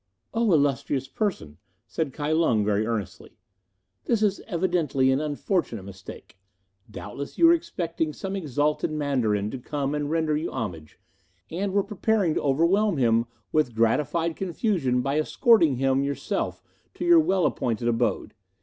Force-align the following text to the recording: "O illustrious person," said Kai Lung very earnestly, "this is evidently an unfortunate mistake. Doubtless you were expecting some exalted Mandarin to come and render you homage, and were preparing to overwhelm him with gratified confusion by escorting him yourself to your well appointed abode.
"O 0.33 0.51
illustrious 0.51 1.07
person," 1.07 1.59
said 1.85 2.11
Kai 2.11 2.31
Lung 2.31 2.65
very 2.65 2.87
earnestly, 2.87 3.37
"this 4.05 4.23
is 4.23 4.41
evidently 4.47 5.11
an 5.11 5.21
unfortunate 5.21 5.83
mistake. 5.83 6.39
Doubtless 6.89 7.37
you 7.37 7.45
were 7.45 7.53
expecting 7.53 8.11
some 8.11 8.35
exalted 8.35 8.89
Mandarin 8.91 9.51
to 9.51 9.59
come 9.59 9.93
and 9.93 10.09
render 10.09 10.35
you 10.35 10.49
homage, 10.51 10.99
and 11.51 11.71
were 11.71 11.83
preparing 11.83 12.33
to 12.33 12.41
overwhelm 12.41 12.97
him 12.97 13.27
with 13.51 13.75
gratified 13.75 14.35
confusion 14.35 15.01
by 15.03 15.19
escorting 15.19 15.75
him 15.75 16.03
yourself 16.03 16.63
to 16.95 17.05
your 17.05 17.19
well 17.19 17.45
appointed 17.45 17.87
abode. 17.87 18.33